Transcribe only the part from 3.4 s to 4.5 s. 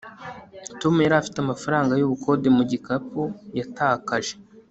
yatakaje